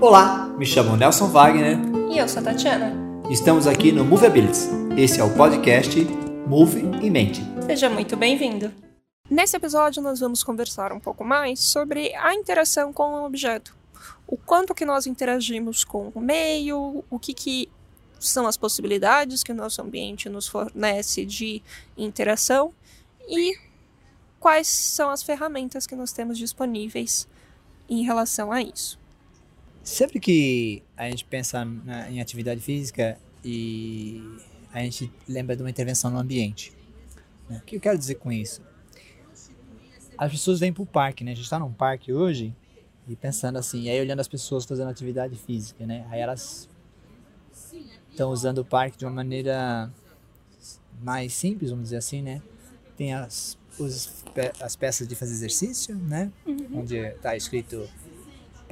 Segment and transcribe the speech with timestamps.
[0.00, 1.78] Olá, me chamo Nelson Wagner.
[2.10, 2.92] E eu sou a Tatiana.
[3.30, 4.68] Estamos aqui no Movabilities.
[4.96, 6.04] Esse é o podcast
[6.46, 7.40] Move em Mente.
[7.64, 8.72] Seja muito bem-vindo.
[9.30, 13.74] Nesse episódio nós vamos conversar um pouco mais sobre a interação com o objeto.
[14.26, 17.68] O quanto que nós interagimos com o meio, o que, que
[18.18, 21.62] são as possibilidades que o nosso ambiente nos fornece de
[21.96, 22.72] interação
[23.28, 23.56] e
[24.38, 27.26] quais são as ferramentas que nós temos disponíveis
[27.88, 28.98] em relação a isso.
[29.84, 34.18] Sempre que a gente pensa na, em atividade física e
[34.72, 36.72] a gente lembra de uma intervenção no ambiente.
[37.50, 37.58] Né?
[37.58, 38.62] O que eu quero dizer com isso?
[40.16, 41.32] As pessoas vêm para o parque, né?
[41.32, 42.56] A gente está num parque hoje
[43.06, 46.06] e pensando assim, aí olhando as pessoas fazendo atividade física, né?
[46.08, 46.66] Aí elas
[48.10, 49.92] estão usando o parque de uma maneira
[51.02, 52.40] mais simples, vamos dizer assim, né?
[52.96, 54.24] Tem as, os,
[54.60, 56.32] as peças de fazer exercício, né?
[56.46, 56.80] Uhum.
[56.80, 57.86] Onde está escrito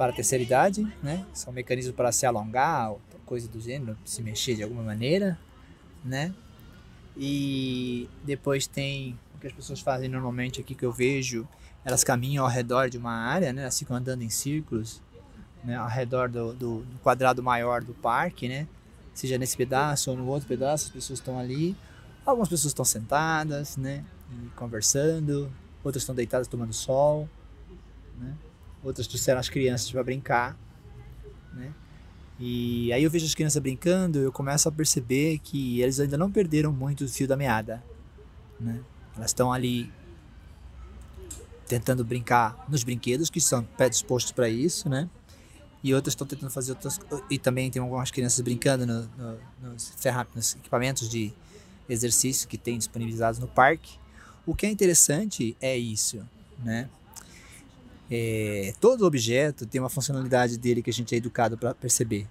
[0.03, 1.25] para a terceira idade, né?
[1.31, 2.93] São mecanismos para se alongar,
[3.25, 5.39] coisa do gênero, se mexer de alguma maneira,
[6.03, 6.33] né?
[7.15, 11.47] E depois tem o que as pessoas fazem normalmente aqui que eu vejo,
[11.85, 13.61] elas caminham ao redor de uma área, né?
[13.61, 15.01] Elas ficam andando em círculos,
[15.63, 15.77] né?
[15.77, 18.67] Ao redor do, do, do quadrado maior do parque, né?
[19.13, 21.77] seja nesse pedaço ou no outro pedaço, as pessoas estão ali.
[22.25, 25.49] Algumas pessoas estão sentadas, né, e conversando,
[25.81, 27.29] outras estão deitadas tomando sol,
[28.19, 28.35] né?
[28.83, 30.57] Outras trouxeram as crianças para brincar,
[31.53, 31.73] né?
[32.39, 36.31] E aí eu vejo as crianças brincando, eu começo a perceber que eles ainda não
[36.31, 37.83] perderam muito o fio da meada,
[38.59, 38.81] né?
[39.15, 39.91] Elas estão ali
[41.67, 45.09] tentando brincar nos brinquedos que são predispostos para isso, né?
[45.83, 49.93] e outras estão tentando fazer outras e também tem algumas crianças brincando no, no, nos,
[50.33, 51.33] nos equipamentos de
[51.89, 53.99] exercício que tem disponibilizados no parque.
[54.45, 56.25] O que é interessante é isso,
[56.63, 56.89] né?
[58.11, 62.27] É, todo objeto tem uma funcionalidade dele que a gente é educado para perceber.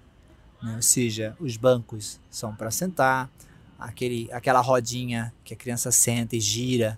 [0.61, 0.75] Né?
[0.75, 3.29] Ou seja, os bancos são para sentar,
[3.77, 6.97] aquele, aquela rodinha que a criança senta e gira,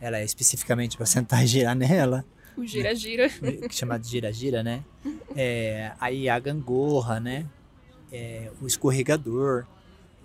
[0.00, 2.24] ela é especificamente para sentar e girar nela.
[2.56, 3.30] O gira-gira.
[3.70, 4.84] Chamado gira-gira, né?
[5.38, 7.44] É, aí a gangorra, né?
[8.10, 9.66] É, o escorregador,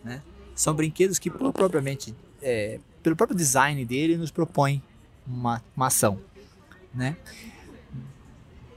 [0.06, 0.22] né?
[0.56, 4.82] São brinquedos que propriamente, é, pelo próprio design dele, nos propõe
[5.28, 6.18] uma, uma ação,
[6.94, 7.18] né?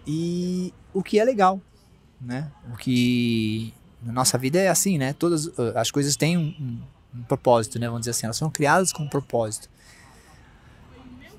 [0.06, 1.60] E o que é legal,
[2.20, 2.50] né?
[2.72, 3.72] O que
[4.02, 5.12] na nossa vida é assim, né?
[5.12, 6.80] Todas as coisas têm um, um,
[7.20, 7.86] um propósito, né?
[7.86, 9.68] Vamos dizer assim, elas são criadas com um propósito.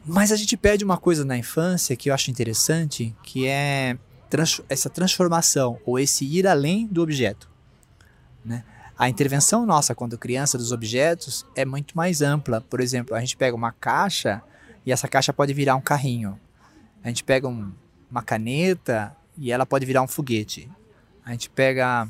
[0.06, 3.98] Mas a gente perde uma coisa na infância que eu acho interessante, que é
[4.30, 7.50] trans essa transformação ou esse ir além do objeto.
[8.44, 8.64] Né?
[8.98, 12.62] A intervenção nossa quando criança dos objetos é muito mais ampla.
[12.62, 14.42] Por exemplo, a gente pega uma caixa
[14.86, 16.40] e essa caixa pode virar um carrinho.
[17.04, 17.72] A gente pega um,
[18.16, 20.72] uma caneta e ela pode virar um foguete.
[21.26, 22.08] A gente pega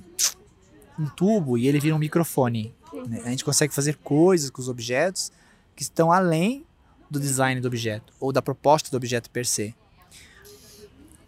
[1.00, 2.76] um tubo e ele vira um microfone.
[3.08, 3.24] Né?
[3.26, 5.32] A gente consegue fazer coisas com os objetos
[5.76, 6.64] que estão além
[7.10, 9.76] do design do objeto ou da proposta do objeto per se.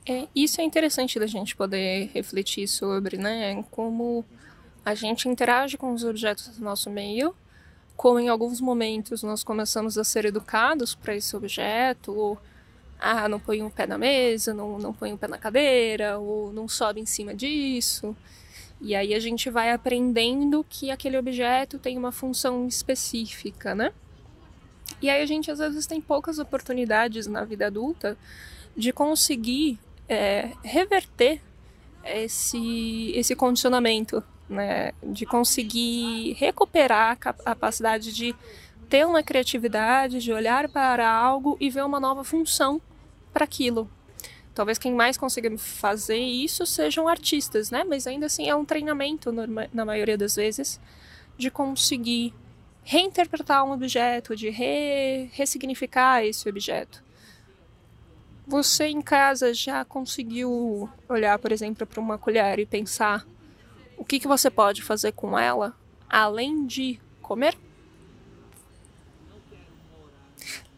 [0.06, 3.62] É, isso é interessante da gente poder refletir sobre, né?
[3.72, 4.24] Como
[4.86, 7.36] a gente interage com os objetos do nosso meio,
[7.96, 12.40] como em alguns momentos nós começamos a ser educados para esse objeto, ou
[13.00, 16.52] ah, não põe um pé na mesa, não, não põe um pé na cadeira, ou
[16.52, 18.16] não sobe em cima disso.
[18.80, 23.92] E aí a gente vai aprendendo que aquele objeto tem uma função específica, né?
[25.02, 28.18] E aí a gente às vezes tem poucas oportunidades na vida adulta
[28.76, 31.42] de conseguir é, reverter
[32.04, 34.92] esse, esse condicionamento, né?
[35.04, 38.36] de conseguir recuperar a capacidade de
[38.90, 42.82] ter uma criatividade, de olhar para algo e ver uma nova função
[43.34, 43.90] para aquilo.
[44.54, 47.84] Talvez quem mais consiga fazer isso sejam artistas, né?
[47.84, 50.80] Mas ainda assim é um treinamento, na maioria das vezes,
[51.38, 52.34] de conseguir
[52.84, 57.04] reinterpretar um objeto, de re ressignificar esse objeto.
[58.48, 63.28] Você em casa já conseguiu olhar, por exemplo, para uma colher e pensar
[63.98, 65.76] o que, que você pode fazer com ela
[66.10, 67.58] além de comer?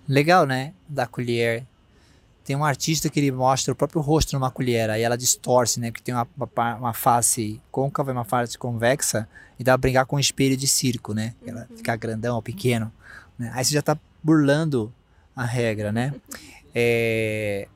[0.09, 0.73] Legal, né?
[0.89, 1.65] Da colher
[2.50, 5.91] tem um artista que ele mostra o próprio rosto numa colher, aí ela distorce, né?
[5.91, 9.29] Porque tem uma, uma, uma face côncava e uma face convexa,
[9.59, 11.35] e dá pra brincar com um espelho de circo, né?
[11.45, 11.77] Ela uhum.
[11.77, 12.91] fica grandão ou pequeno.
[13.38, 13.51] Né?
[13.53, 14.91] Aí você já tá burlando
[15.35, 16.11] a regra, né?
[16.75, 17.67] É,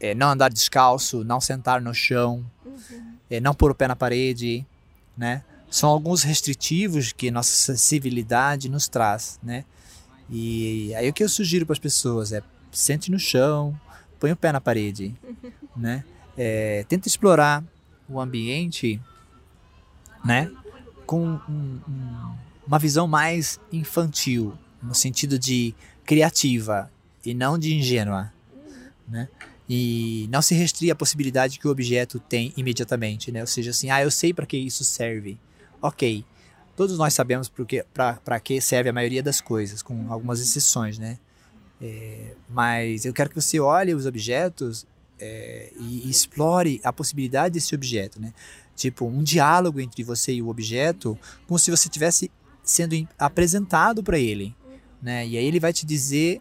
[0.00, 3.14] é, não andar descalço, não sentar no chão, uhum.
[3.30, 4.66] é, não pôr o pé na parede,
[5.14, 5.44] né?
[5.70, 9.66] São alguns restritivos que nossa civilidade nos traz, né?
[10.30, 12.42] E aí o que eu sugiro para as pessoas é
[12.72, 13.78] sente no chão,
[14.18, 15.14] põe o pé na parede,
[15.76, 16.04] né?
[16.36, 17.64] É, tenta explorar
[18.08, 19.00] o ambiente,
[20.24, 20.50] né,
[21.06, 22.36] com um, um,
[22.66, 25.74] uma visão mais infantil, no sentido de
[26.04, 26.90] criativa
[27.24, 28.32] e não de ingênua,
[29.08, 29.28] né?
[29.68, 33.40] E não se restringe a possibilidade que o objeto tem imediatamente, né?
[33.40, 35.38] Ou seja, assim, ah, eu sei para que isso serve.
[35.82, 36.24] Ok,
[36.76, 37.50] todos nós sabemos
[37.92, 41.18] para que serve a maioria das coisas, com algumas exceções, né?
[41.80, 44.86] É, mas eu quero que você olhe os objetos
[45.18, 48.32] é, e, explore a possibilidade desse objeto, né?
[48.74, 52.30] Tipo, um diálogo entre você e o objeto, como se você estivesse
[52.62, 54.54] sendo apresentado para ele,
[55.00, 55.26] né?
[55.26, 56.40] E aí ele vai te dizer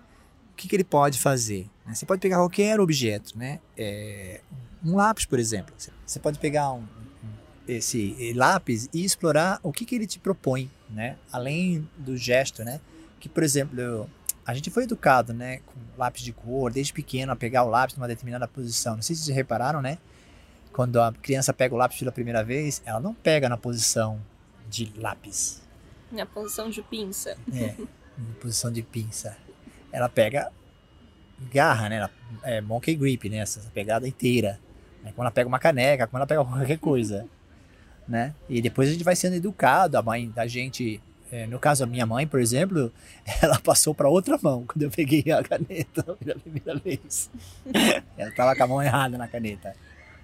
[0.52, 1.70] o que, que ele pode fazer.
[1.86, 1.94] Né?
[1.94, 3.60] Você pode pegar qualquer objeto, né?
[3.78, 4.42] É,
[4.84, 5.74] um lápis, por exemplo.
[6.06, 6.86] Você pode pegar um,
[7.68, 11.18] esse lápis e explorar o que, que ele te propõe, né?
[11.32, 12.80] Além do gesto, né?
[13.20, 14.10] Que, por exemplo,
[14.46, 15.60] a gente foi educado, né?
[15.66, 18.96] Com lápis de cor, desde pequeno, a pegar o lápis numa determinada posição.
[18.96, 19.98] Não sei se vocês repararam, né?
[20.72, 24.22] Quando a criança pega o lápis pela primeira vez, ela não pega na posição
[24.70, 25.62] de lápis.
[26.12, 27.38] Na posição de pinça.
[27.54, 27.76] É,
[28.18, 29.38] na posição de pinça.
[29.92, 30.52] Ela pega
[31.52, 32.10] garra, né?
[32.44, 33.38] É monkey grip, né?
[33.38, 34.60] Essa pegada inteira.
[35.04, 37.28] É como ela pega uma caneca, como ela pega qualquer coisa
[38.08, 38.34] né?
[38.50, 41.88] E depois a gente vai sendo educado, a mãe da gente, é, no caso a
[41.88, 42.92] minha mãe, por exemplo,
[43.42, 47.30] ela passou para outra mão quando eu peguei a caneta pela primeira vez.
[48.18, 49.76] ela tava com a mão errada na caneta.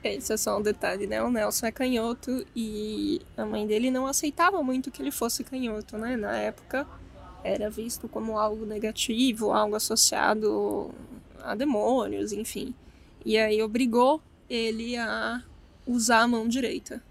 [0.04, 1.22] Esse é só um detalhe, né?
[1.22, 5.95] O Nelson é canhoto e a mãe dele não aceitava muito que ele fosse canhoto,
[5.95, 6.18] né?
[6.18, 6.88] Na época
[7.44, 10.92] era visto como algo negativo, algo associado
[11.44, 12.74] a demônios, enfim.
[13.24, 15.44] E aí obrigou ele a
[15.86, 17.01] usar a mão direita.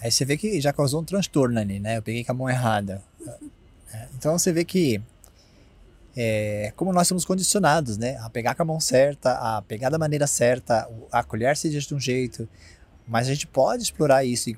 [0.00, 1.96] Aí você vê que já causou um transtorno ali, né?
[1.96, 3.02] Eu peguei com a mão errada.
[3.92, 5.00] É, então você vê que
[6.16, 8.16] é, como nós somos condicionados, né?
[8.18, 11.94] A pegar com a mão certa, a pegar da maneira certa, a colher seja de
[11.94, 12.48] um jeito.
[13.06, 14.50] Mas a gente pode explorar isso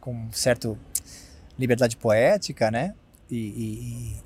[0.00, 0.76] com, certa
[1.58, 2.94] liberdade poética, né?
[3.30, 3.36] E,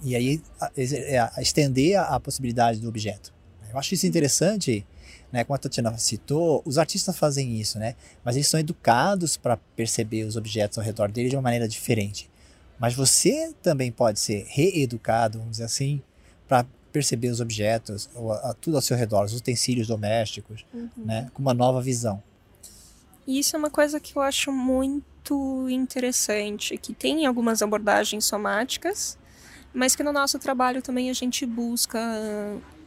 [0.02, 3.32] e, e aí a, estender a possibilidade do objeto.
[3.70, 4.87] Eu acho isso interessante
[5.32, 5.44] né?
[5.44, 7.94] Como a Tatiana citou, os artistas fazem isso, né?
[8.25, 12.31] Mas eles são educados para perceber os objetos ao redor dele de uma maneira diferente.
[12.79, 16.03] Mas você também pode ser reeducado, vamos dizer assim,
[16.49, 20.88] para perceber os objetos, a, a, tudo ao seu redor, os utensílios domésticos, uhum.
[20.97, 21.31] né?
[21.33, 22.23] Com uma nova visão.
[23.26, 29.17] E isso é uma coisa que eu acho muito interessante, que tem algumas abordagens somáticas,
[29.73, 32.00] mas que no nosso trabalho também a gente busca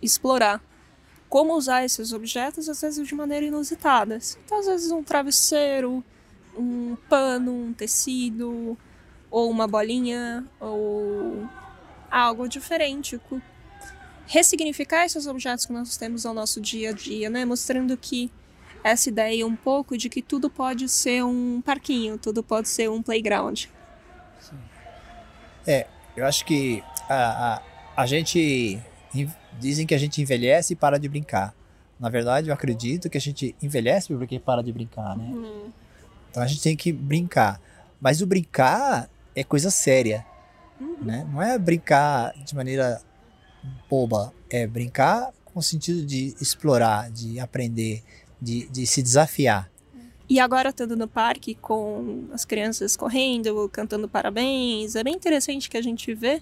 [0.02, 0.62] explorar
[1.34, 4.20] como usar esses objetos, às vezes de maneira inusitada.
[4.46, 6.06] Então, às vezes, um travesseiro,
[6.56, 8.78] um pano, um tecido,
[9.32, 11.50] ou uma bolinha, ou
[12.12, 13.20] algo diferente.
[14.28, 17.46] Ressignificar esses objetos que nós temos ao nosso dia a dia, né?
[17.46, 18.30] Mostrando que
[18.84, 23.02] essa ideia um pouco de que tudo pode ser um parquinho, tudo pode ser um
[23.02, 23.66] playground.
[24.40, 24.60] Sim.
[25.66, 28.80] É, eu acho que a, a, a gente
[29.60, 31.56] dizem que a gente envelhece e para de brincar.
[32.00, 35.30] Na verdade, eu acredito que a gente envelhece porque para de brincar, né?
[35.32, 35.72] Uhum.
[36.30, 37.62] Então a gente tem que brincar.
[38.02, 40.26] Mas o brincar é coisa séria,
[40.80, 40.98] uhum.
[41.02, 41.28] né?
[41.32, 43.02] Não é brincar de maneira
[43.90, 48.04] boba, é brincar com o sentido de explorar, de aprender,
[48.42, 49.72] de, de se desafiar.
[50.30, 55.78] E agora estando no parque com as crianças correndo, cantando parabéns, é bem interessante que
[55.78, 56.42] a gente vê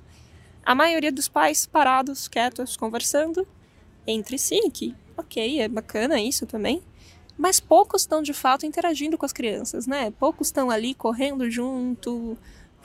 [0.64, 3.48] a maioria dos pais parados, quietos, conversando
[4.06, 6.82] entre si, que ok, é bacana isso também.
[7.38, 10.12] Mas poucos estão de fato interagindo com as crianças, né?
[10.12, 12.38] Poucos estão ali correndo junto,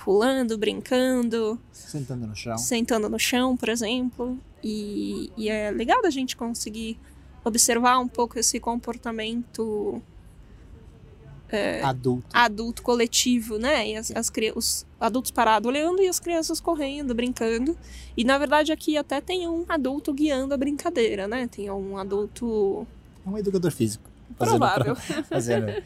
[0.02, 1.60] pulando, brincando.
[1.72, 2.56] Sentando no chão.
[2.56, 4.38] Sentando no chão, por exemplo.
[4.62, 6.98] E, e é legal da gente conseguir
[7.44, 10.02] observar um pouco esse comportamento
[11.50, 12.26] é, adulto.
[12.32, 13.88] adulto coletivo, né?
[13.88, 17.76] E as, as, os adultos parados olhando e as crianças correndo, brincando.
[18.16, 21.48] E na verdade aqui até tem um adulto guiando a brincadeira, né?
[21.50, 22.86] Tem um adulto.
[23.26, 24.04] Um educador físico.
[24.36, 24.96] Provável.
[25.30, 25.82] Fazendo, né?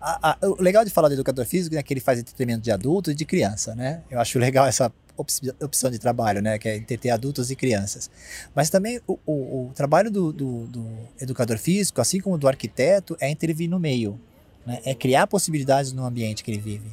[0.00, 2.70] a, a, o legal de falar do educador físico é que ele faz entretenimento de
[2.70, 4.02] adulto e de criança, né?
[4.10, 6.58] Eu acho legal essa opção de trabalho, né?
[6.58, 8.10] Que é entreter adultos e crianças.
[8.54, 9.32] Mas também o, o,
[9.68, 10.86] o trabalho do, do, do
[11.20, 14.18] educador físico, assim como do arquiteto, é intervir no meio
[14.66, 14.80] né?
[14.84, 16.90] é criar possibilidades no ambiente que ele vive.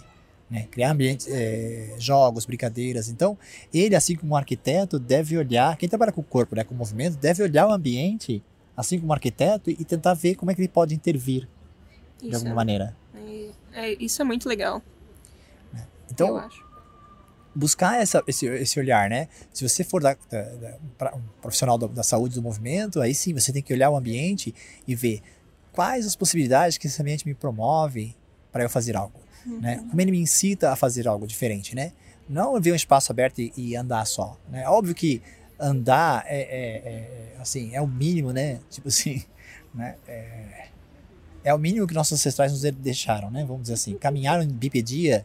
[0.49, 0.67] Né?
[0.71, 3.09] Criar ambientes, é, jogos, brincadeiras.
[3.09, 3.37] Então,
[3.73, 6.77] ele, assim como um arquiteto, deve olhar, quem trabalha com o corpo, né, com o
[6.77, 8.41] movimento, deve olhar o ambiente,
[8.75, 11.47] assim como um arquiteto, e tentar ver como é que ele pode intervir
[12.21, 12.97] isso de alguma é, maneira.
[13.13, 14.81] É, é, isso é muito legal.
[15.73, 15.85] Né?
[16.11, 16.49] Então,
[17.57, 19.27] buscar essa, esse, esse olhar, né?
[19.51, 20.41] Se você for da, da,
[20.99, 24.53] da, um profissional da saúde do movimento, aí sim você tem que olhar o ambiente
[24.87, 25.21] e ver
[25.77, 28.15] quais as possibilidades que esse ambiente me promove
[28.51, 29.59] para eu fazer algo, uhum.
[29.61, 29.77] né?
[29.87, 31.91] Como ele me incita a fazer algo diferente, né?
[32.27, 34.67] Não ver um espaço aberto e, e andar só, né?
[34.67, 35.21] Óbvio que
[35.59, 38.59] andar é, é, é, assim é o mínimo, né?
[38.71, 39.23] Tipo assim,
[39.71, 39.97] né?
[40.07, 40.67] É,
[41.43, 43.45] é o mínimo que nossos ancestrais nos deixaram, né?
[43.45, 45.23] Vamos dizer assim, caminhar em bipedia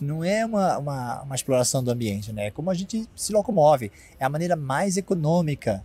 [0.00, 2.46] não é uma, uma, uma, exploração do ambiente, né?
[2.46, 3.92] É como a gente se locomove.
[4.18, 5.84] É a maneira mais econômica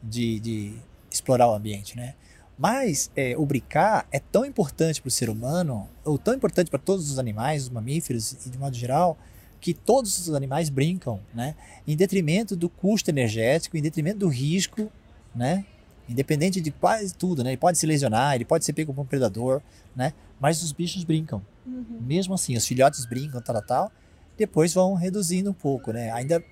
[0.00, 0.78] de, de
[1.10, 2.14] explorar o ambiente, né?
[2.58, 6.78] Mas é, o brincar é tão importante para o ser humano, ou tão importante para
[6.78, 9.16] todos os animais, os mamíferos e de modo geral,
[9.60, 11.54] que todos os animais brincam, né?
[11.86, 14.90] Em detrimento do custo energético, em detrimento do risco,
[15.34, 15.64] né?
[16.08, 17.50] Independente de quase tudo, né?
[17.50, 19.62] Ele pode se lesionar, ele pode ser pego por um predador,
[19.94, 20.12] né?
[20.40, 21.42] Mas os bichos brincam.
[21.66, 22.00] Uhum.
[22.00, 23.92] Mesmo assim, os filhotes brincam, tal, tal,
[24.36, 26.10] depois vão reduzindo um pouco, né?
[26.12, 26.42] Ainda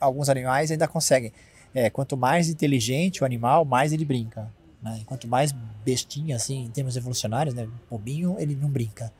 [0.00, 1.32] alguns animais ainda conseguem.
[1.72, 4.48] É, quanto mais inteligente o animal, mais ele brinca.
[4.84, 5.02] Né?
[5.06, 5.50] Quanto mais
[5.84, 7.66] bestinha, assim, em termos evolucionários, né?
[7.90, 9.10] Bobinho, ele não brinca.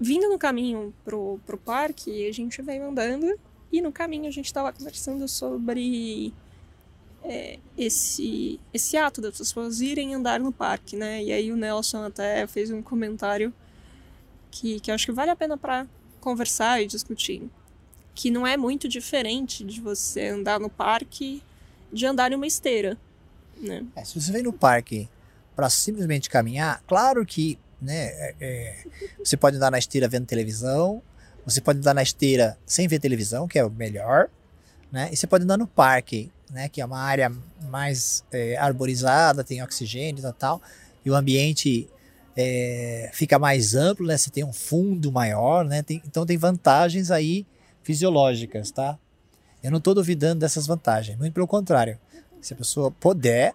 [0.00, 3.38] Vindo no caminho pro, pro parque, a gente veio andando
[3.70, 6.32] e no caminho a gente estava conversando sobre
[7.22, 11.22] é, esse, esse ato das pessoas irem andar no parque, né?
[11.22, 13.52] E aí o Nelson até fez um comentário
[14.50, 15.86] que, que acho que vale a pena para
[16.20, 17.42] conversar e discutir.
[18.14, 21.42] Que não é muito diferente de você andar no parque
[21.92, 22.98] de andar em uma esteira.
[23.62, 23.84] Né?
[23.96, 25.08] É, se você vem no parque
[25.54, 28.84] para simplesmente caminhar, claro que né, é, é,
[29.22, 31.02] você pode andar na esteira vendo televisão,
[31.44, 34.28] você pode andar na esteira sem ver televisão, que é o melhor,
[34.90, 35.08] né?
[35.12, 37.32] E você pode andar no parque né, que é uma área
[37.68, 40.60] mais é, arborizada, tem oxigênio e tal,
[41.04, 41.88] e o ambiente
[42.36, 47.10] é, fica mais amplo, né, você tem um fundo maior, né, tem, então tem vantagens
[47.10, 47.46] aí
[47.82, 48.98] fisiológicas, tá?
[49.62, 51.98] Eu não estou duvidando dessas vantagens, muito pelo contrário.
[52.42, 53.54] Se a pessoa puder,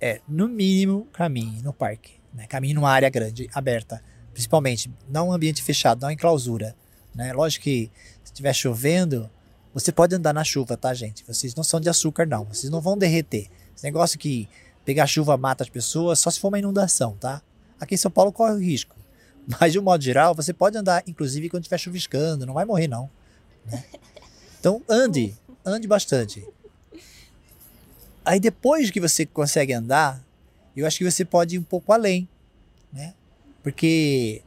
[0.00, 4.00] é, no mínimo, caminhe no parque, né, caminhe numa área grande, aberta,
[4.32, 6.76] principalmente, não um ambiente fechado, não em clausura,
[7.12, 7.90] né, lógico que
[8.22, 9.28] se estiver chovendo,
[9.76, 11.22] você pode andar na chuva, tá, gente?
[11.26, 12.44] Vocês não são de açúcar, não.
[12.44, 13.50] Vocês não vão derreter.
[13.76, 14.48] Esse negócio que
[14.86, 17.42] pegar chuva mata as pessoas, só se for uma inundação, tá?
[17.78, 18.96] Aqui em São Paulo corre o risco.
[19.60, 22.46] Mas, de um modo geral, você pode andar, inclusive, quando estiver chuviscando.
[22.46, 23.10] Não vai morrer, não.
[23.66, 23.84] Né?
[24.58, 25.36] Então, ande.
[25.62, 26.42] Ande bastante.
[28.26, 30.20] Aí, depois que você consegue andar,
[30.76, 32.28] eu acho que você pode ir um pouco além,
[32.92, 33.14] né?
[33.62, 34.42] Porque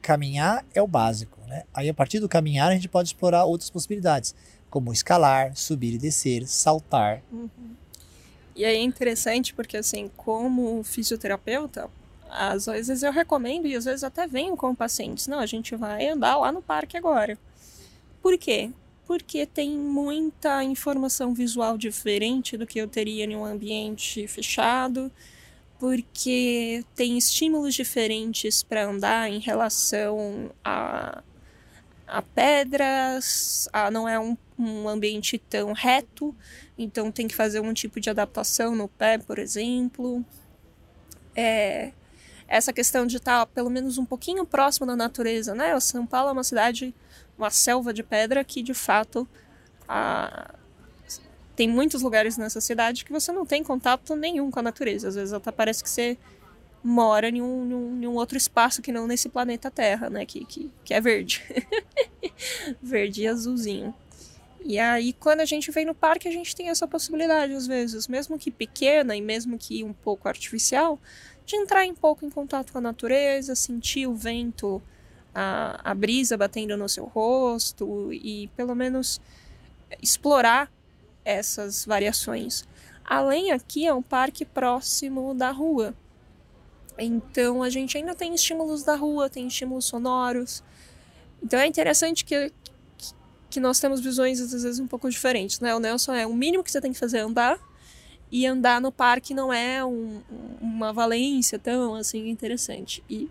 [0.00, 1.64] caminhar é o básico, né?
[1.74, 4.36] Aí, a partir do caminhar, a gente pode explorar outras possibilidades
[4.70, 7.22] como escalar, subir e descer, saltar.
[7.32, 7.74] Uhum.
[8.54, 11.90] E aí é interessante porque, assim, como fisioterapeuta,
[12.30, 15.26] às vezes eu recomendo e às vezes até venho com pacientes.
[15.26, 17.36] Não, a gente vai andar lá no parque agora.
[18.22, 18.70] Por quê?
[19.06, 25.12] Porque tem muita informação visual diferente do que eu teria em um ambiente fechado,
[25.78, 31.22] porque tem estímulos diferentes para andar em relação a
[32.06, 36.34] a pedras, a, não é um, um ambiente tão reto,
[36.76, 40.24] então tem que fazer um tipo de adaptação no pé, por exemplo.
[41.34, 41.92] É,
[42.46, 45.74] essa questão de estar pelo menos um pouquinho próximo da natureza, né?
[45.74, 46.94] O São Paulo é uma cidade,
[47.38, 49.28] uma selva de pedra que de fato
[49.88, 50.54] a,
[51.56, 55.08] tem muitos lugares nessa cidade que você não tem contato nenhum com a natureza.
[55.08, 56.18] Às vezes até parece que você
[56.82, 60.26] mora em um, em um, em um outro espaço que não nesse planeta Terra, né?
[60.26, 61.42] Que, que, que é verde.
[62.82, 63.94] verde e azulzinho.
[64.64, 68.08] E aí, quando a gente vem no parque, a gente tem essa possibilidade, às vezes,
[68.08, 70.98] mesmo que pequena e mesmo que um pouco artificial,
[71.44, 74.82] de entrar um pouco em contato com a natureza, sentir o vento,
[75.34, 79.20] a, a brisa batendo no seu rosto e pelo menos
[80.00, 80.70] explorar
[81.24, 82.64] essas variações.
[83.04, 85.94] Além aqui é um parque próximo da rua,
[86.98, 90.62] então a gente ainda tem estímulos da rua, tem estímulos sonoros.
[91.42, 92.52] Então é interessante que,
[93.50, 95.74] que nós temos visões às vezes um pouco diferentes, né?
[95.74, 97.58] O Nelson é o mínimo que você tem que fazer é andar
[98.30, 100.20] e andar no parque não é um,
[100.60, 103.02] uma valência tão assim interessante.
[103.08, 103.28] E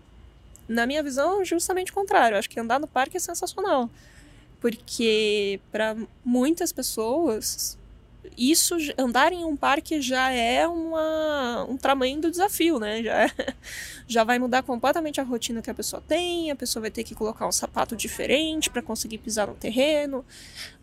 [0.68, 2.34] na minha visão, justamente o contrário.
[2.34, 3.90] Eu acho que andar no parque é sensacional.
[4.60, 7.78] Porque para muitas pessoas
[8.36, 13.02] isso andar em um parque já é uma, um tamanho do desafio, né?
[13.02, 13.30] Já, é,
[14.06, 17.14] já vai mudar completamente a rotina que a pessoa tem, a pessoa vai ter que
[17.14, 20.24] colocar um sapato diferente para conseguir pisar no terreno,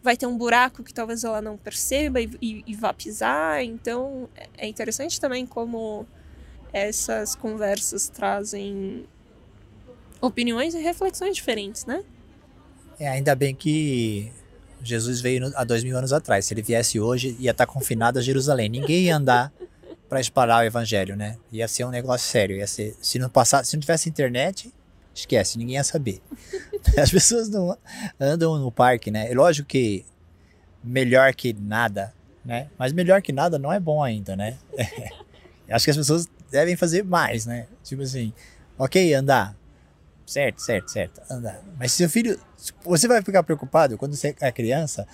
[0.01, 3.63] vai ter um buraco que talvez ela não perceba e, e, e vá pisar.
[3.63, 6.05] Então é interessante também como
[6.71, 9.05] essas conversas trazem
[10.21, 12.03] opiniões e reflexões diferentes, né?
[12.99, 14.31] É, ainda bem que
[14.83, 16.45] Jesus veio há dois mil anos atrás.
[16.45, 18.69] Se ele viesse hoje, ia estar confinado a Jerusalém.
[18.69, 19.51] Ninguém ia andar
[20.07, 21.37] para espalhar o evangelho, né?
[21.51, 24.71] Ia ser um negócio sério, ia ser, se não passar, se não tivesse internet,
[25.13, 26.21] esquece, ninguém ia saber.
[26.97, 27.77] As pessoas não
[28.19, 29.31] andam no parque, né?
[29.31, 30.05] É lógico que
[30.83, 32.13] melhor que nada,
[32.43, 32.69] né?
[32.77, 34.57] Mas melhor que nada não é bom ainda, né?
[35.69, 37.67] Acho que as pessoas devem fazer mais, né?
[37.81, 38.33] Tipo assim,
[38.77, 39.55] ok, andar.
[40.31, 41.61] Certo, certo, certo, andar.
[41.77, 42.39] Mas se seu filho.
[42.85, 45.05] Você vai ficar preocupado quando você é criança.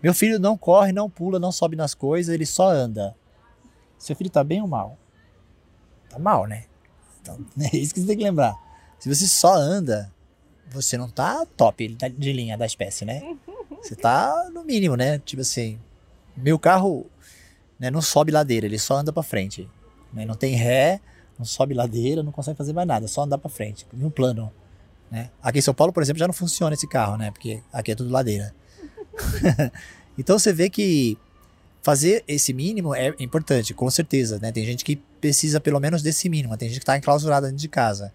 [0.00, 3.16] Meu filho não corre, não pula, não sobe nas coisas, ele só anda.
[3.98, 4.96] Seu filho tá bem ou mal?
[6.08, 6.66] Tá mal, né?
[7.20, 8.54] Então, é isso que você tem que lembrar.
[9.00, 10.14] Se você só anda,
[10.70, 13.36] você não tá top de linha da espécie, né?
[13.82, 15.18] Você tá no mínimo, né?
[15.20, 15.80] Tipo assim,
[16.36, 17.06] meu carro
[17.78, 19.66] né, não sobe ladeira, ele só anda para frente.
[20.12, 20.26] Né?
[20.26, 21.00] Não tem ré,
[21.38, 24.52] não sobe ladeira, não consegue fazer mais nada, só andar para frente, em um plano.
[25.10, 25.30] Né?
[25.42, 27.30] Aqui em São Paulo, por exemplo, já não funciona esse carro, né?
[27.30, 28.54] Porque aqui é tudo ladeira.
[30.16, 31.18] então você vê que
[31.82, 34.52] fazer esse mínimo é importante, com certeza, né?
[34.52, 37.68] Tem gente que precisa pelo menos desse mínimo, tem gente que está enclausurada dentro de
[37.68, 38.12] casa.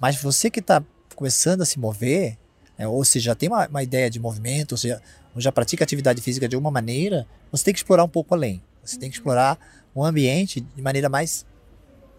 [0.00, 0.82] Mas você que está
[1.14, 2.38] começando a se mover,
[2.78, 2.88] né?
[2.88, 5.02] ou se já tem uma, uma, ideia de movimento, ou, seja,
[5.34, 8.62] ou já pratica atividade física de alguma maneira, você tem que explorar um pouco além.
[8.82, 9.58] Você tem que explorar
[9.94, 11.44] o ambiente de maneira mais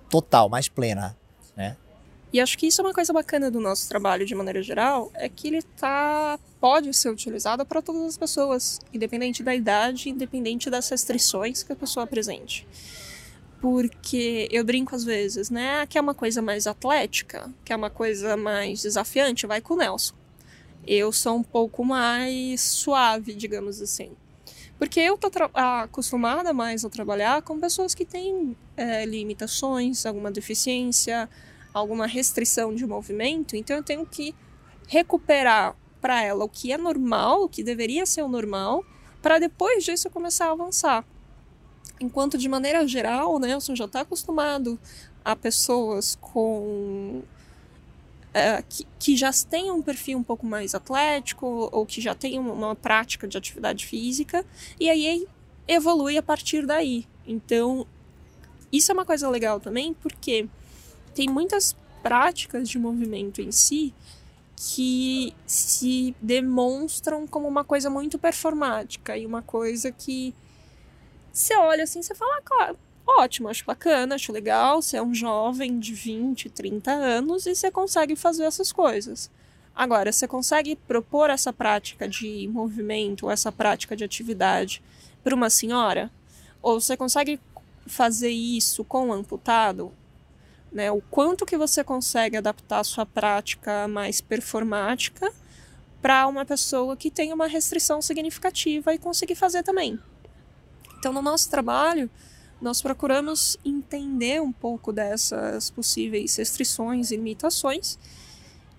[0.10, 1.18] total, mais plena,
[1.56, 1.76] né?
[2.34, 5.28] E acho que isso é uma coisa bacana do nosso trabalho de maneira geral, é
[5.28, 10.88] que ele tá pode ser utilizado para todas as pessoas, independente da idade, independente das
[10.90, 12.68] restrições que a pessoa apresente.
[13.60, 15.86] Porque eu brinco às vezes, né?
[15.88, 19.78] Que é uma coisa mais atlética, que é uma coisa mais desafiante, vai com o
[19.78, 20.16] Nelson.
[20.86, 24.12] Eu sou um pouco mais suave, digamos assim.
[24.80, 31.30] Porque eu tô acostumada mais a trabalhar com pessoas que têm é, limitações, alguma deficiência,
[31.74, 34.36] alguma restrição de movimento, então eu tenho que
[34.88, 38.84] recuperar para ela o que é normal, o que deveria ser o normal,
[39.22, 41.06] para depois disso eu começar a avançar.
[42.00, 44.80] Enquanto de maneira geral, né, o senhor já está acostumado
[45.24, 47.22] a pessoas com
[48.34, 52.40] é, que, que, já têm um perfil um pouco mais atlético ou que já têm
[52.40, 54.44] uma, uma prática de atividade física
[54.80, 55.28] e aí
[55.68, 57.06] evolui a partir daí.
[57.28, 57.86] Então,
[58.72, 60.48] isso é uma coisa legal também porque
[61.14, 63.94] tem muitas práticas de movimento em si
[64.56, 70.36] que se demonstram como uma coisa muito performática e uma coisa que
[71.34, 75.14] você olha assim, você fala, ah, claro, ótimo, acho bacana, acho legal, você é um
[75.14, 79.32] jovem de 20, 30 anos e você consegue fazer essas coisas.
[79.74, 84.84] Agora, você consegue propor essa prática de movimento, essa prática de atividade
[85.24, 86.12] para uma senhora?
[86.62, 87.40] Ou você consegue
[87.88, 89.92] fazer isso com um amputado?
[90.72, 90.92] Né?
[90.92, 95.32] O quanto que você consegue adaptar a sua prática mais performática
[96.02, 100.00] para uma pessoa que tem uma restrição significativa e conseguir fazer também.
[100.98, 102.10] Então, no nosso trabalho,
[102.62, 107.98] nós procuramos entender um pouco dessas possíveis restrições e limitações.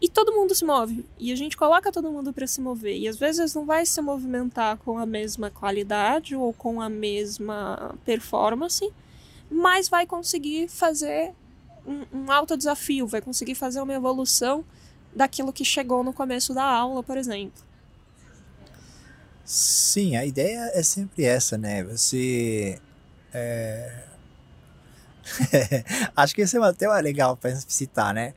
[0.01, 1.05] E todo mundo se move.
[1.17, 2.97] E a gente coloca todo mundo para se mover.
[2.97, 7.95] E às vezes não vai se movimentar com a mesma qualidade ou com a mesma
[8.05, 8.93] performance,
[9.49, 11.33] mas vai conseguir fazer
[11.87, 14.65] um, um alto desafio, vai conseguir fazer uma evolução
[15.15, 17.63] daquilo que chegou no começo da aula, por exemplo.
[19.45, 21.83] Sim, a ideia é sempre essa, né?
[21.85, 22.79] Você.
[23.33, 24.05] É...
[26.17, 28.35] Acho que esse é um tema legal para citar, né?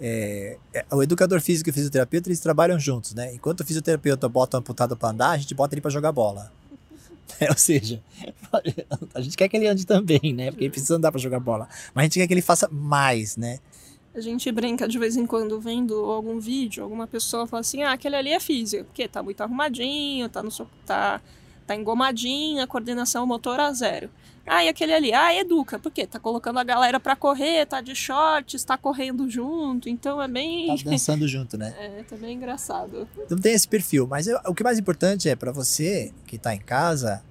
[0.00, 3.34] É, é, o educador físico e o fisioterapeuta eles trabalham juntos, né?
[3.34, 6.52] Enquanto o fisioterapeuta bota o amputado para andar, a gente bota ele para jogar bola.
[7.40, 8.02] É, ou seja,
[9.14, 10.50] a gente quer que ele ande também, né?
[10.50, 11.68] Porque ele precisa andar para jogar bola.
[11.94, 13.58] Mas a gente quer que ele faça mais, né?
[14.14, 17.92] A gente brinca de vez em quando vendo algum vídeo, alguma pessoa fala assim: ah,
[17.92, 20.50] aquele ali é físico, porque tá muito arrumadinho, tá, no,
[20.84, 21.20] tá,
[21.68, 24.08] tá engomadinho, a coordenação motor a zero.
[24.46, 27.94] Ah, e aquele ali, ah, educa, porque tá colocando a galera para correr, tá de
[27.94, 30.66] shorts, tá correndo junto, então é bem.
[30.68, 31.74] Tá dançando junto, né?
[31.78, 33.06] É, tá bem engraçado.
[33.28, 36.54] Não tem esse perfil, mas eu, o que mais importante é para você que tá
[36.54, 37.22] em casa,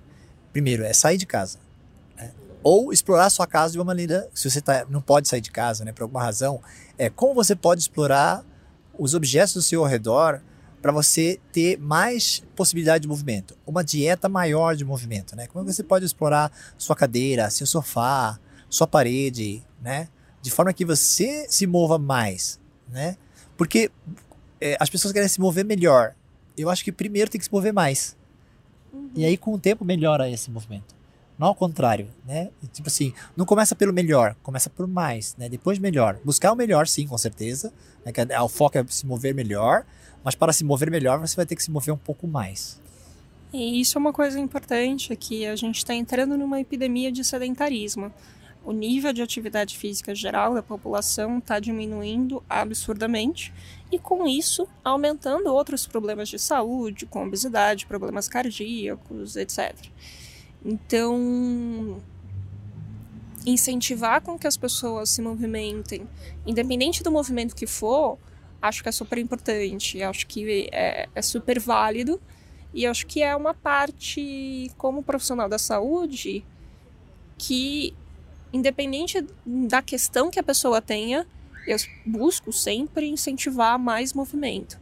[0.54, 1.58] primeiro, é sair de casa.
[2.16, 2.32] Né?
[2.62, 5.50] Ou explorar a sua casa de uma maneira, se você tá, não pode sair de
[5.50, 6.62] casa, né, por alguma razão,
[6.96, 8.46] é como você pode explorar
[9.00, 10.40] os objetos do seu redor
[10.82, 15.48] para você ter mais possibilidade de movimento, uma dieta maior de movimento, né?
[15.48, 20.08] Como você pode explorar sua cadeira, seu sofá, sua parede, né?
[20.42, 22.60] De forma que você se mova mais,
[22.90, 23.18] né?
[23.58, 23.92] Porque
[24.62, 26.14] é, as pessoas querem se mover melhor.
[26.56, 28.16] Eu acho que primeiro tem que se mover mais.
[28.94, 29.10] Uhum.
[29.16, 30.96] E aí com o tempo melhora esse movimento.
[31.38, 32.50] Não ao contrário, né?
[32.74, 35.48] Tipo assim, não começa pelo melhor, começa por mais, né?
[35.48, 36.18] Depois melhor.
[36.24, 37.72] Buscar o melhor, sim, com certeza.
[38.04, 38.42] Né?
[38.42, 39.86] O foco é se mover melhor,
[40.24, 42.80] mas para se mover melhor, você vai ter que se mover um pouco mais.
[43.54, 48.12] E isso é uma coisa importante, que a gente está entrando numa epidemia de sedentarismo.
[48.66, 53.54] o nível de atividade física geral da população está diminuindo absurdamente
[53.90, 59.74] e com isso aumentando outros problemas de saúde, com obesidade, problemas cardíacos, etc.
[60.66, 62.02] Então,
[63.46, 66.06] incentivar com que as pessoas se movimentem,
[66.46, 68.18] independente do movimento que for,
[68.62, 72.22] acho que é super importante, acho que é, é super válido
[72.74, 76.44] e acho que é uma parte, como profissional da saúde,
[77.38, 77.94] que
[78.52, 81.26] independente da questão que a pessoa tenha,
[81.66, 84.80] eu busco sempre incentivar mais movimento.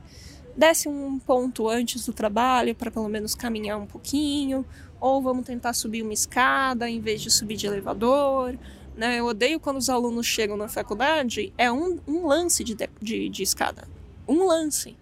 [0.56, 4.66] Desce um ponto antes do trabalho para pelo menos caminhar um pouquinho,
[5.00, 8.58] ou vamos tentar subir uma escada em vez de subir de elevador.
[8.96, 9.20] Né?
[9.20, 13.44] Eu odeio quando os alunos chegam na faculdade, é um, um lance de, de, de
[13.44, 13.88] escada.
[14.28, 14.96] Um lance.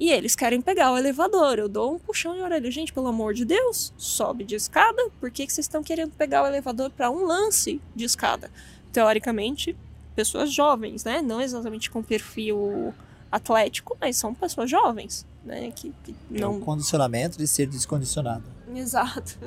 [0.00, 1.58] E eles querem pegar o elevador.
[1.58, 2.70] Eu dou um puxão de orelha.
[2.70, 5.00] Gente, pelo amor de Deus, sobe de escada.
[5.20, 8.50] Por que, que vocês estão querendo pegar o elevador para um lance de escada?
[8.92, 9.76] Teoricamente,
[10.16, 11.22] pessoas jovens, né?
[11.22, 12.92] Não exatamente com perfil
[13.30, 15.70] atlético, mas são pessoas jovens, né?
[15.70, 16.54] Que, que não...
[16.54, 18.44] É um condicionamento de ser descondicionado.
[18.74, 19.38] Exato.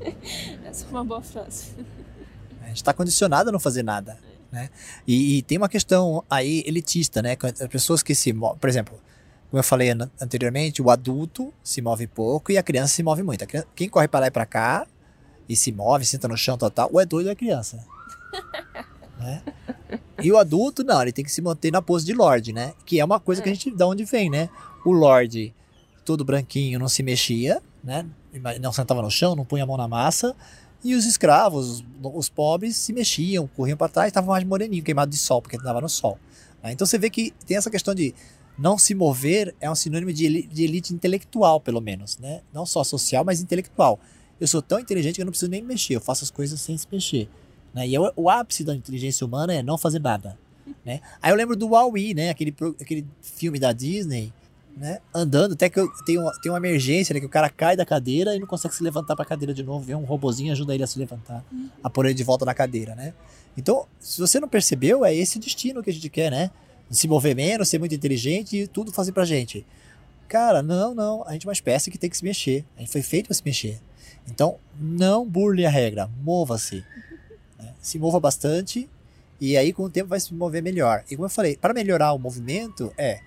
[0.64, 1.74] Essa é uma boa frase.
[2.60, 4.18] A gente está condicionado a não fazer nada.
[4.50, 4.68] Né?
[5.06, 7.36] E, e, tem uma questão aí elitista, né?
[7.42, 8.32] As pessoas que se.
[8.32, 9.00] Por exemplo,
[9.50, 13.46] como eu falei anteriormente, o adulto se move pouco e a criança se move muito.
[13.46, 14.86] Criança, quem corre para lá e para cá
[15.48, 17.84] e se move, senta no chão, tal, tal, ou é doido ou é criança.
[19.18, 19.42] né?
[20.22, 22.74] E o adulto, não, ele tem que se manter na pose de Lorde, né?
[22.84, 24.48] Que é uma coisa que a gente, da onde vem, né?
[24.84, 25.54] O Lorde,
[26.04, 28.06] todo branquinho, não se mexia, né?
[28.60, 30.36] Não sentava no chão, não punha a mão na massa.
[30.82, 35.18] E os escravos, os, pobres, se mexiam, corriam para trás, estavam mais moreninho, queimado de
[35.18, 36.18] sol, porque estava no sol.
[36.62, 36.72] Né?
[36.72, 38.14] Então você vê que tem essa questão de
[38.58, 42.42] não se mover é um sinônimo de elite, de elite intelectual, pelo menos, né?
[42.52, 43.98] Não só social, mas intelectual.
[44.38, 46.76] Eu sou tão inteligente que eu não preciso nem mexer, eu faço as coisas sem
[46.76, 47.28] se mexer.
[47.74, 47.88] Né?
[47.88, 50.38] E é o, o ápice da inteligência humana é não fazer nada.
[50.84, 51.00] Né?
[51.22, 52.30] Aí eu lembro do Wall-E, né?
[52.30, 54.32] Aquele, aquele filme da Disney,
[54.76, 55.00] né?
[55.14, 57.20] Andando, até que tem uma, tem uma emergência, né?
[57.20, 59.62] Que o cara cai da cadeira e não consegue se levantar para a cadeira de
[59.62, 59.84] novo.
[59.84, 61.44] Vem um robozinho ajuda ele a se levantar,
[61.82, 63.12] a pôr ele de volta na cadeira, né?
[63.56, 66.50] Então, se você não percebeu, é esse o destino que a gente quer, né?
[66.90, 69.64] se mover menos, ser muito inteligente e tudo fazer pra gente.
[70.28, 71.24] Cara, não, não.
[71.26, 72.64] A gente é uma espécie que tem que se mexer.
[72.76, 73.80] A gente foi feito para se mexer.
[74.28, 76.08] Então, não burle a regra.
[76.22, 76.84] Mova-se.
[77.58, 77.72] Né?
[77.80, 78.88] Se mova bastante
[79.40, 81.04] e aí com o tempo vai se mover melhor.
[81.10, 83.20] E como eu falei, para melhorar o movimento é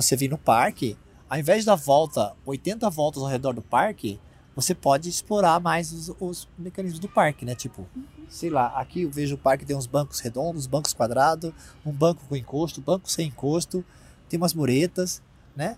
[0.00, 0.96] você vir no parque,
[1.28, 4.18] ao invés da volta, 80 voltas ao redor do parque,
[4.54, 7.54] você pode explorar mais os, os mecanismos do parque, né?
[7.54, 7.86] Tipo,
[8.28, 11.52] sei lá, aqui eu vejo o parque tem uns bancos redondos, bancos quadrados,
[11.84, 13.84] um banco com encosto, banco sem encosto,
[14.28, 15.22] tem umas muretas,
[15.54, 15.76] né?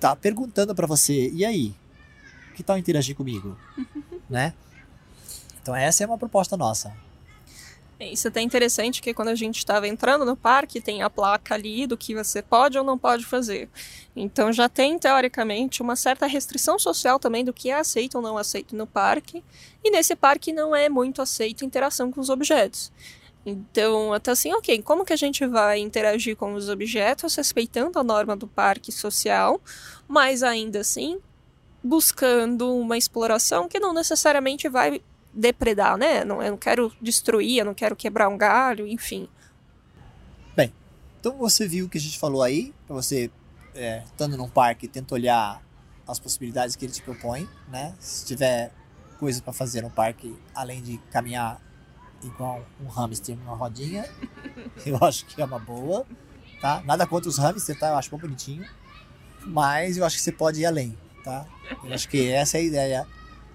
[0.00, 1.74] Tá perguntando para você, e aí?
[2.54, 3.56] Que tal interagir comigo?
[4.28, 4.54] né?
[5.62, 6.92] Então essa é uma proposta nossa.
[8.00, 11.10] É, isso é até interessante que quando a gente estava entrando no parque, tem a
[11.10, 13.68] placa ali do que você pode ou não pode fazer.
[14.14, 18.38] Então já tem, teoricamente, uma certa restrição social também do que é aceito ou não
[18.38, 19.42] aceito no parque.
[19.82, 22.92] E nesse parque não é muito aceito interação com os objetos.
[23.44, 28.04] Então, até assim, ok, como que a gente vai interagir com os objetos respeitando a
[28.04, 29.60] norma do parque social,
[30.06, 31.18] mas ainda assim
[31.82, 35.00] buscando uma exploração que não necessariamente vai
[35.38, 36.24] depredar, né?
[36.24, 39.28] Não, eu não quero destruir, eu não quero quebrar um galho, enfim.
[40.56, 40.72] Bem,
[41.20, 43.30] então você viu o que a gente falou aí, você,
[43.74, 45.62] é, estando num parque, tenta olhar
[46.06, 47.94] as possibilidades que ele te propõe, né?
[48.00, 48.72] Se tiver
[49.18, 51.60] coisas para fazer no parque, além de caminhar
[52.22, 54.08] igual um hamster numa rodinha,
[54.84, 56.04] eu acho que é uma boa,
[56.60, 56.82] tá?
[56.84, 57.88] Nada contra os hamsters, tá?
[57.88, 58.68] Eu acho bom bonitinho,
[59.46, 61.46] mas eu acho que você pode ir além, tá?
[61.84, 63.06] Eu acho que essa é a ideia,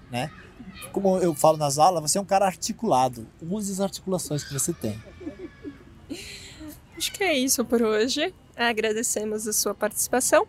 [0.10, 0.32] né?
[0.92, 3.28] Como eu falo nas aulas, você é um cara articulado.
[3.42, 5.02] Use as articulações que você tem.
[6.98, 8.34] Acho que é isso por hoje.
[8.56, 10.48] Agradecemos a sua participação.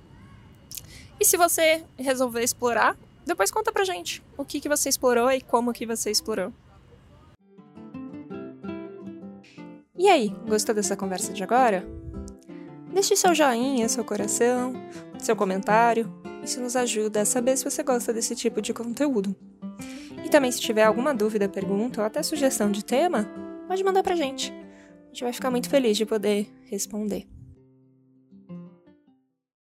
[1.19, 5.41] E se você resolver explorar, depois conta pra gente o que, que você explorou e
[5.41, 6.53] como que você explorou.
[9.97, 11.87] E aí, gostou dessa conversa de agora?
[12.93, 14.75] Deixe seu joinha, seu coração,
[15.19, 16.13] seu comentário.
[16.43, 19.35] Isso nos ajuda a saber se você gosta desse tipo de conteúdo.
[20.35, 23.25] Também, se tiver alguma dúvida, pergunta ou até sugestão de tema,
[23.69, 24.51] pode mandar pra gente.
[24.51, 27.25] A gente vai ficar muito feliz de poder responder.